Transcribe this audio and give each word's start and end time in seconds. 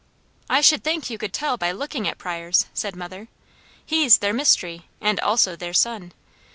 "I 0.49 0.61
should 0.61 0.83
think 0.83 1.11
you 1.11 1.19
could 1.19 1.31
tell 1.31 1.57
by 1.57 1.71
looking 1.71 2.07
at 2.07 2.17
Pryors," 2.17 2.65
said 2.73 2.95
mother. 2.95 3.27
"He's 3.85 4.17
their 4.17 4.33
mystery, 4.33 4.87
and 4.99 5.19
also 5.19 5.55
their 5.55 5.73
son. 5.73 6.13